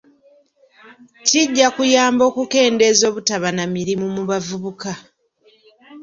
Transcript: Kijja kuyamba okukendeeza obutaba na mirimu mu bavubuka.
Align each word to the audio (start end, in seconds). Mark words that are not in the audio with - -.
Kijja 1.27 1.67
kuyamba 1.75 2.23
okukendeeza 2.29 3.03
obutaba 3.11 3.49
na 3.57 3.63
mirimu 3.75 4.05
mu 4.15 4.23
bavubuka. 4.29 4.91